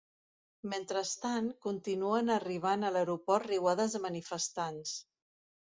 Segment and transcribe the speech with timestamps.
[0.71, 4.99] Mentrestant, continuen arribant a l’aeroport riuades de manifestants.